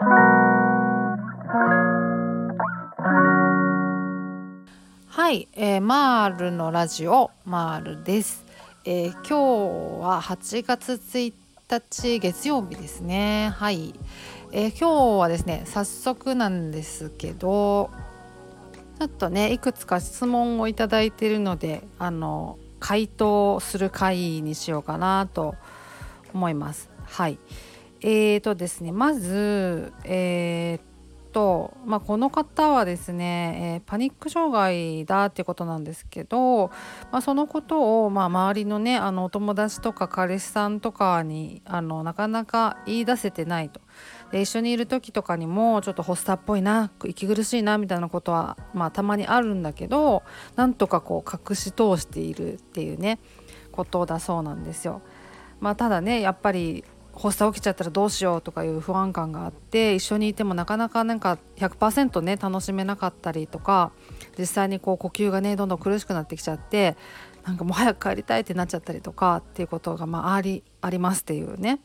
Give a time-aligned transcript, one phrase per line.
[0.00, 0.06] は
[5.32, 8.44] い、えー、マールのラジオマールです、
[8.84, 9.34] えー、今日
[10.00, 11.32] は8月1
[11.68, 13.52] 日月曜日ですね。
[13.56, 13.92] はい、
[14.52, 17.90] えー、今日はですね早速なんですけど
[19.00, 25.56] ちょっとねいくつか質問をいただいているのであの回答する回にしようかなと
[26.32, 26.88] 思います。
[27.04, 27.40] はい。
[28.00, 30.88] えーとですねまずえー、
[31.38, 36.68] と、まあ、この方はですね、えー、パニック障害だっていうことなんですけど、
[37.12, 43.80] まあ、そのことを、まあ、周りのねあのお友達とか彼氏さんとかにあのなかなか言い出せてないと。
[44.32, 50.22] で一緒にいる時とかにもちょっと発作っぽいな息苦しいなみたいなことは、まあ、たまにあるんだけど
[50.56, 53.20] なんとかこう隠し通しているっていうね
[53.72, 55.02] ことだそうなんですよ。
[55.60, 56.84] まあ、ただねやっぱり
[57.18, 63.92] 発作起きちゃったらどうしようとかいう不安感があって一緒にいてもなかなかなんか100%ね楽しめなかったりとか
[64.38, 66.96] 実際にこう呼吸がねどんどん苦しくなってきちゃって
[67.44, 71.80] なんかもう早く帰りたいってなっちゃったりとかっていうことがまあありありますっていうね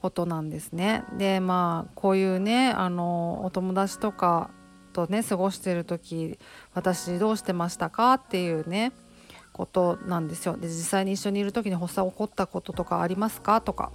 [0.00, 1.04] ことなんですね。
[1.16, 4.50] でまあこういうねあのお友達とか
[4.92, 6.38] とね過ごしてる時
[6.72, 8.92] 私どうしてましたかっていうね
[9.52, 10.56] ことなんですよ。
[10.56, 13.92] で実際に一緒にいる時に発作起こったこととかありますかとか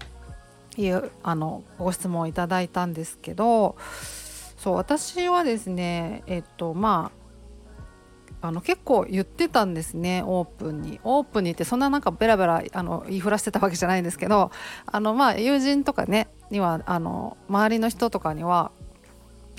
[0.82, 3.76] いうあのご質問をいただいたんですけど
[4.58, 7.20] そう私はですねえっとまあ
[8.42, 14.52] あの結構言ってたんですねオープンにオープンにってそんななんかベラベラあの言いふらしてたわけじゃないんですけど
[14.86, 18.72] あのまあ友人とかねにはあの周りの人とかには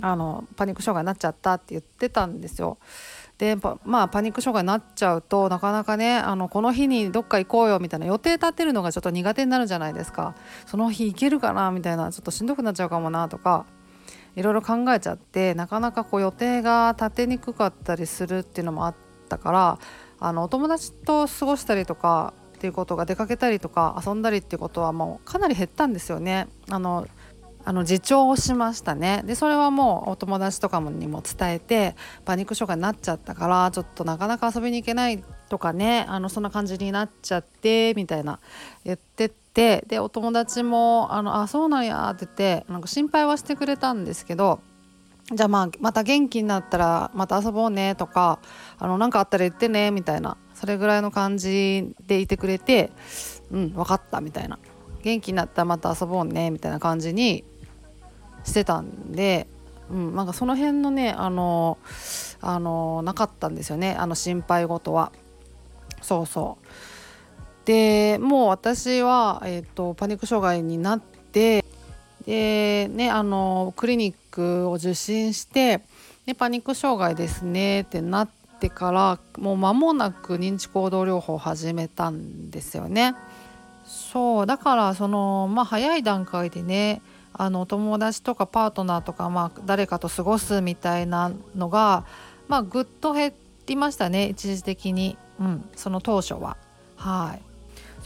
[0.00, 2.78] あのパニック障害になっちゃったって言ってたんですよ。
[3.40, 10.34] でまあパニック障害になっちゃうとなかなかねあのこの日にどっか行こうよみたいな予定立てるのがちょっと苦手になるじゃないですか
[10.66, 13.64] その日行けるかなみたいなちょっとしんどくなっちゃうかもなとか
[14.36, 18.94] いろいろ考えちゃってなかなかこう予定が立てにくかったりするっていうのもあっ
[19.30, 19.78] たから
[20.18, 26.46] あのお友達と過ごしたりとかっていうことが出かけたりとか遊んだりっていうことはもうかなり減ったんですよね。
[26.68, 27.08] あの
[27.64, 29.22] あの自重をしましたね。
[29.26, 31.94] でそれはもうお友達とかにも伝えて
[32.24, 38.38] パニック障害になっちゃったからちょっとなかなか遊びに行けないとかねあのそんな感じになっちゃってみたいな
[38.84, 44.60] 言ってってでお友達も「あのあそうなんや」って言ってなんか心配はしてくれたんですけど
[45.32, 48.40] じゃあまあまた元気になったらまた遊ぼうねとか
[48.78, 52.90] あの何かあったら言ってねみたいなそれぐらいの感じでいてくれて
[53.50, 54.58] うん分かったみたいな。
[55.02, 57.44] 元気になったらまた遊ぼうねみたいな感じに
[58.44, 59.46] してたんで、
[59.90, 61.78] うん、なんかその辺のねあの
[62.40, 65.12] あのなかったんですよねあの心配事は。
[66.02, 66.66] そうそう
[67.66, 71.64] でもう私は、えーと、パニック障害になって
[72.26, 75.82] でねあのクリニックを受診して
[76.26, 78.28] でパニック障害ですねってなっ
[78.60, 83.14] てからもう間もなく認知行動療法を始めたんですよね。
[83.84, 87.02] そうだからそのまあ早い段階でね
[87.32, 92.04] あの友達とかパートナーとか、まあ、誰かと過ごすみたいなのが、
[92.48, 93.32] まあ、ぐっと減
[93.66, 96.56] りましたね一時的に、うん、その当初は。
[96.96, 97.42] はい。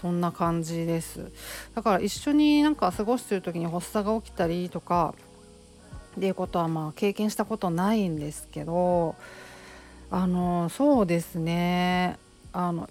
[0.01, 1.33] そんな感じです。
[1.75, 5.15] だから一緒になんか過ごしてる時に発作が起きたりとか
[6.17, 9.15] っていうことはまあ経験したことないんですけど
[10.11, 12.19] あのそうですね。
[12.53, 12.91] あの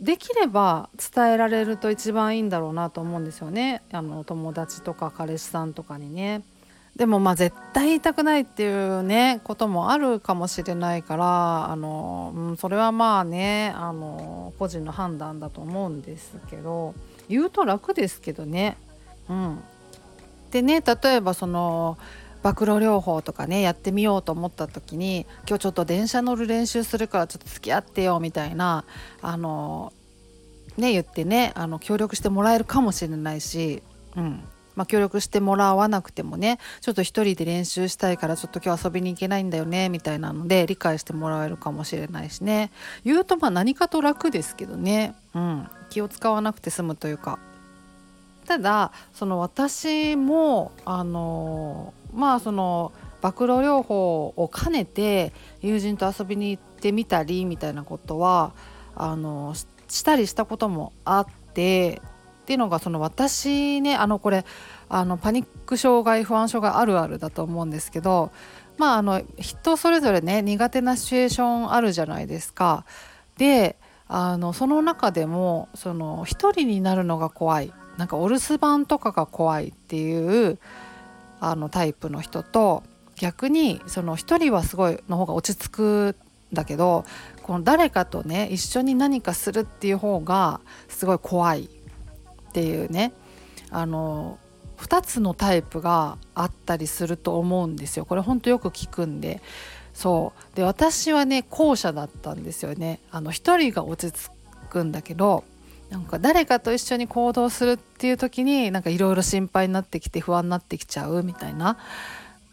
[0.00, 6.42] できれば伝えられると一番いいんだろうなと思うんですよねあの友達とか彼氏さんとかにね。
[6.96, 16.94] でもまあ絶対言いたくないっていうねこともあるかもしれないからあの、うん、それはまあねあの個人の判断だと思うんですけど
[17.28, 18.78] 言うと楽ですけどね。
[19.28, 19.58] うん、
[20.50, 21.98] でね例えばその
[22.46, 28.84] 暴露療法とかねやってみようと思った時に今日ちょっと電車乗る練習するからちょっと付き合ってよみたいな
[29.20, 29.92] あの
[30.76, 33.82] ね言ってねあの協力してもらえるかもしれないし、
[34.14, 34.44] うん。
[34.76, 42.70] まあ、協力してもらわなくてもねちょっと一人で練習したいからちょっと今日遊びに行けないんだよねみたいなので理解してもらえるかもしれないしね。
[43.02, 47.38] 言うとまあ何かと楽ですけどね、うん、気を使わなくて済むというか。
[48.46, 58.52] ただその私もあのまあその暴露療法を兼ねて友人と遊びに行ってみたりみたいなことは
[58.94, 59.54] あの
[59.88, 62.00] したりしたこともあって
[62.42, 64.44] っていうのがその私ねあのこれ
[64.88, 68.30] あのパニック障害不安症があるあるだと思うんですけど
[68.78, 72.84] まああの人それぞれね苦手なシチュエーションあるじゃないですか。
[73.36, 73.76] で
[74.08, 80.58] あのその中でもその一人になるのが怖いなんかお留守番とかが怖いっていう
[81.40, 82.82] あのタイプの人と
[83.16, 86.16] 逆にその1人はすごいの方が落ち着く
[86.52, 87.04] んだけど
[87.42, 93.12] この誰かとね一緒に何かするっていう方がすごい怖いっていうね
[93.70, 94.38] あの
[94.78, 98.04] 2つのタイプがあったりすると思うんですよ。
[98.04, 99.40] これほんとよく聞くんで。
[99.94, 100.56] そう。
[100.56, 103.00] で私はね後者だったんですよね。
[103.10, 104.30] あの1人が落ち着
[104.68, 105.44] くんだけど
[105.90, 111.76] なんか誰かと一緒に行動するっていう時になんかいろいろ心配になってきて不安になってきちゃうみたいな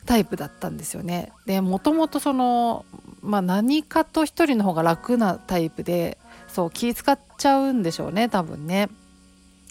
[0.05, 1.31] タイプだったんですよね。
[1.45, 2.85] でもともとその、
[3.21, 8.89] まあ、何かと一人の方が楽なタイプでそう気使っちゃうんでしょうね多分ね。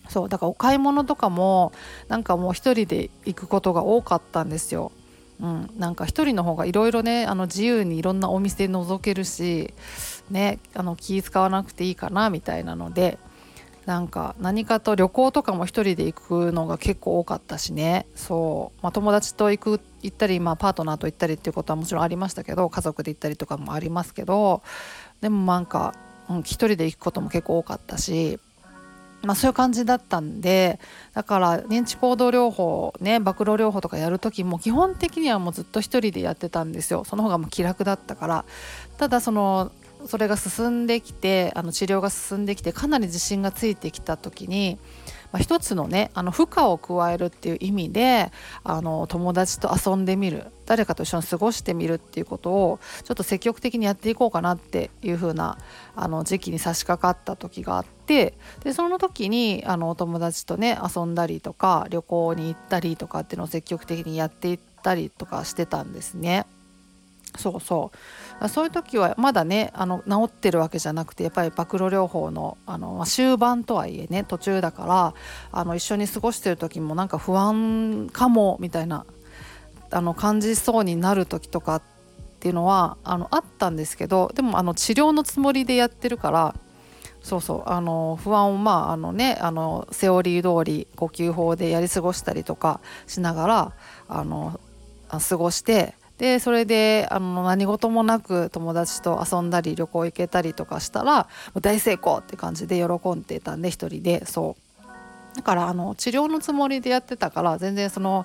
[0.08, 1.72] そうだからお買い物とかも
[2.08, 4.90] なんかもう一人で行くことが多かったんですよ。
[5.40, 9.72] うん、なんか一人の方がいろいろねあの自由にいろんなお店覗けるし、
[10.30, 13.18] ね、あの気使わなくていいかなみたいなので
[13.86, 18.06] なんか何かと旅行とかも一人で行くのが結構多かったしね。
[18.14, 24.62] そう、まあ、友達と行く行ったり、まあ、パートナーと行ったりっていうことはもちろんありましたけど家族で行ったりとかもありますけど
[25.20, 25.94] でもなんか、
[26.28, 28.38] うん、一人で行くことも結構多かったし、
[29.22, 30.78] まあ、そういう感じだったんで
[31.12, 37.04] だから認知行動療法ね暴露療法とかやる時も基本的にはもうずっと一人でやってたんですよ。
[37.04, 38.44] その方がもう気楽だったから。
[38.98, 39.72] ただその
[40.06, 44.78] それが進んできてあの治療が進んできてかなり自信がついてきた時に、
[45.32, 48.32] まあ、一つのねあの負荷を加えるっていう意味で
[48.64, 55.58] あの友達と遊んでみる誰かと一緒に過ごしてみるっていうことをちょっと積極的にやっていこうかなっていう風な
[55.96, 58.34] あな時期に差し掛かった時があって
[58.64, 66.46] でその時にあのお友達とね遊んだりとか旅行に行ったりとかっていうのを積極的にやっていったりとかしてたんですね。
[67.36, 67.90] そうそ
[68.40, 68.48] う。
[68.48, 75.14] そういう時はまだねあの治ってるわけじゃなくてやっぱり暴露療法のあの終盤とはいえね途中だから
[75.52, 79.06] あの一緒に過ごしてる時もなんか不安かもみたいな
[79.90, 81.82] あの感じそうになる時とかっ
[82.40, 86.54] ていうのはあのあったんですけどでもあの治療のつもりでやってるから
[87.22, 87.62] そうそう。
[87.70, 93.72] あの不安をまああのねあのセオリー通り呼吸法でやり過ごしたりとかしながら
[94.08, 94.58] あの
[95.08, 101.26] 過ごしてでそれであの何事もなく友達と遊んだり旅行行けたりとかしたら
[101.60, 104.24] 大成功って感じで喜んでたんで1人で。
[104.24, 105.36] そう。
[105.36, 108.24] だからあの治療のつもりでやってたから全然その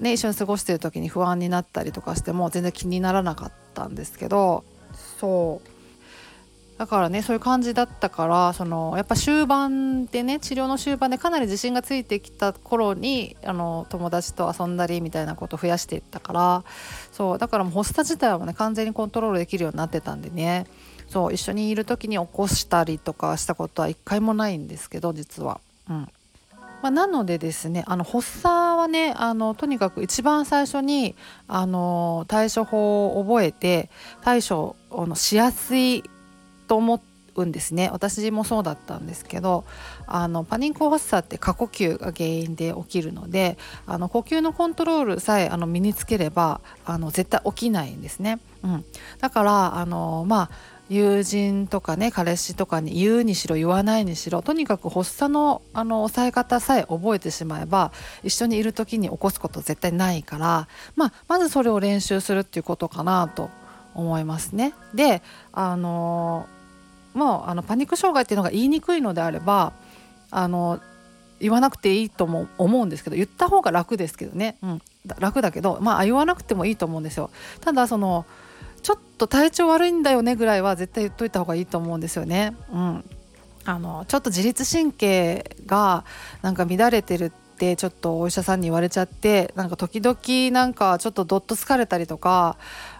[0.00, 4.64] ね一緒に過ごしてる時に不安になったりとかしても全然気にならなかったんですけど
[5.20, 5.75] そう。
[6.78, 16.64] だからねそういう感じだったからそのやっぱ終盤でね治療の終盤でかなり自信がついてきた頃にあの友達と遊んだりみたいなことを増やしていったから
[17.12, 20.66] そうだからもう発作自体はね完全にコントロールできるようになってたんでね
[21.08, 25.60] そう一緒にいる時に起こしたりとかしたことは一回もないんですけど実は。
[25.88, 26.08] うん
[26.82, 31.14] まあ、なのでですねあの発作はねあのとにかく一番最初に
[31.48, 33.88] あの対処法を覚えて
[34.22, 36.04] 対処のしやすい
[36.66, 37.02] と思
[37.36, 39.64] うんですね私もそうだったんですけど
[40.06, 48.38] あのパニック発作って過呼吸が原因で起きるのであの呼吸のコントロールさえあの身につければあの絶対起きないんですね。
[48.62, 48.84] うん、
[49.20, 50.50] だからあのまあ
[50.88, 57.92] 友人とかね彼氏とかに言うにしろ言わないにしろとにかく発作のあの抑え方さえ覚えてしまえば
[58.22, 63.50] 一緒にいる時に起こすこと絶対ないから、まあ、まずそれを練習するっていうことかなと
[63.94, 64.74] 思いますね。
[64.94, 66.46] であの
[67.16, 69.72] もうあのパニック障害っていうのが言いにくいのであれば
[70.30, 70.80] あの
[71.40, 74.82] 言わなくていいとも思うんですけど言った方が楽ですけどね、うん、
[75.18, 77.30] 楽だけどまあ言わなくてもいいと思うんですよ。
[77.60, 78.26] ただその
[78.82, 82.54] ちょっと体調悪いんだよねぐらいは絶対言っといた方がいいと思うんですよね。
[82.72, 83.04] うん、
[83.64, 86.04] あのちょっと自律神経が
[86.42, 92.56] なんか乱れてるってちょっとお医者さんに言われちゃってなんか時々なんかちょっとどっと疲れたりとか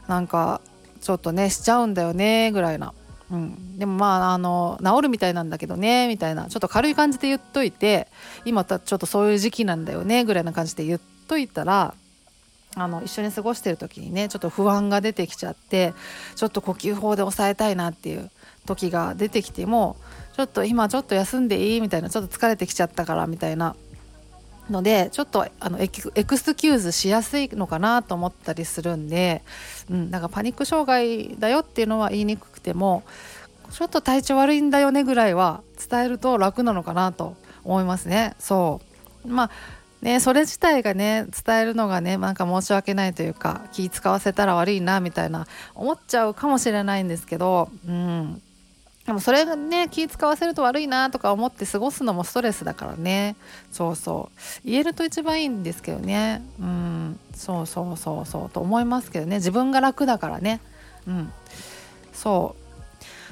[0.09, 0.61] なんか
[1.01, 2.93] ちょっとねしちゃうんだよねぐらいな
[3.31, 8.07] うん、でもまああの治るみたいなんだけどねみたいなちょっと軽い感じで言っといて
[8.45, 11.95] 今ちょっとそういう時期なんだよねぐらいな感じで言っといたら
[12.77, 15.95] あの一緒に過ごしてる時にねちょっと不安が出てきちゃって
[16.37, 18.31] ちょっと呼吸法で抑えたいなっていう
[18.67, 19.97] 時が出てきても
[20.37, 23.75] ちょっと今ちょっと休んでいいみたいなちょっと疲れてきちゃったからみたいな
[24.71, 29.43] のでちょっとあのエクスキューズしやすいのかなと思ったりするんで、
[29.91, 33.05] うん、なんかパニック障害だよっていうのは言いにくくても
[33.71, 38.35] ちょっと体調悪いんだよねぐらいは伝えると楽なのかなと思いますね。
[38.39, 38.81] そ
[39.25, 39.29] う。
[39.29, 39.51] まあ
[40.03, 48.43] ね、それ自体がね伝えるのがねなんか申し訳ないというか気使わせたら悪いなみたいな思っちゃうかもしれないんですけど、うん、
[49.07, 53.37] でもそれがね気使わせると悪いなとか思って過ごすのもストレスだからね。
[53.71, 54.39] そうそう。
[54.65, 56.43] 言えると一番いいんですけどね。
[56.61, 57.19] うん。
[57.35, 58.51] そうそうそうそう。
[58.51, 59.37] と思いますけどね。
[59.37, 60.61] 自分が楽だからね。
[61.07, 61.33] うん。
[62.17, 62.57] そ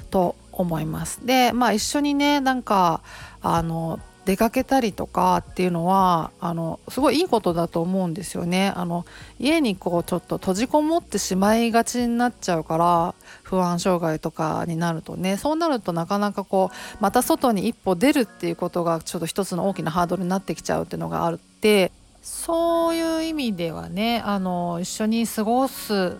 [0.01, 1.25] うと思います。
[1.25, 3.01] でまあ一緒にねなんか
[3.41, 8.73] あの出かけたりとかっていうのはあのすごいいいことだと思うんですよね。
[8.75, 9.05] あの
[9.39, 21.91] 家にこうちょっと閉じこもってしまいがちになっちゃうから不安障害とかになるとねそうなるとなかなかこうまた外に一歩出るっていうことがちょっと一つの大きなハードルになってきちゃうっていうのがあるって
[22.23, 26.17] そういう意味ではねあの一緒に過ごす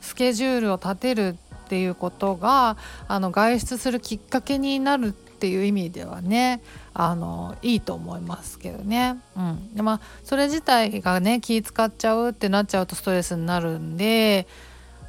[0.00, 6.62] スケジュールを立てるってっていうことがあの外出するきっかけになるっていう意味ではね
[6.92, 9.20] あのいいと思いますけどね。
[9.36, 14.48] うん、でまあそれ自体がね気使っちゃうってなっちゃうとストレスになるんで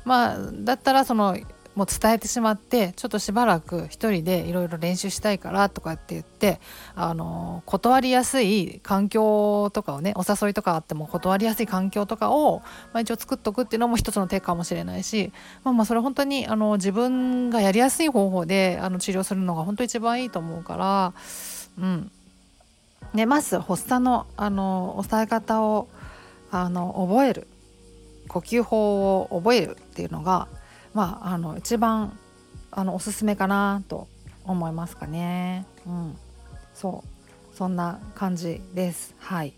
[0.06, 1.36] まあだったらその
[1.76, 6.60] もう伝えてしまってちょっとしばらく一人でいろいろ練習したいからとかって言って
[6.96, 12.60] あの断りやすい環境とかをねお誘いとかあっても断りやすい環境とかを、
[12.94, 15.32] まあ、一応作っとくっていうのも一つの手かもしれないし、
[15.64, 21.14] まあ、まあそれ本当にあの自分がやりやすい方法であの治療するのが本当一番いいと思うから
[21.80, 22.12] うん。
[23.14, 25.90] ねまず発作のあの抑え方を
[26.52, 27.48] あの覚える。
[28.32, 30.48] 呼吸法を覚えるっていうのが
[30.94, 32.18] まああの一番
[32.72, 34.08] あのおすすめかなと
[34.46, 35.66] 思いますかね。
[35.86, 36.18] うん、
[36.74, 39.16] そうそんな感じです。
[39.20, 39.54] はい。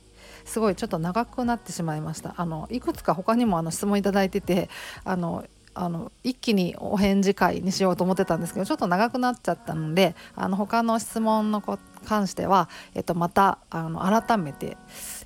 [0.45, 2.33] すごいちょっと長くなってしまいました。
[2.37, 4.69] あのいくつか他にもあの質問いただいてて、
[5.03, 14.77] あのあの一気にお返事会にしようと思ってたんですけどちょっと長くなっちゃったのであの他の質問のこ関しては、えっと、またあの改めて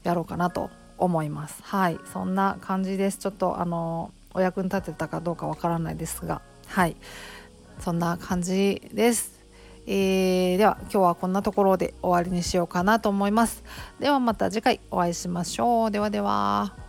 [0.04, 1.62] やろうかなと思います。
[1.64, 6.96] はいそんな感じですちょっとあのお役に立てたかどうかわからないですがはい
[7.80, 9.38] そんな感じです。
[9.86, 13.64] えー、では今日はこんなところで終わりにしようかなと思います。
[14.00, 15.92] ではまた次回お会いしましょう。
[15.92, 16.87] ではでは。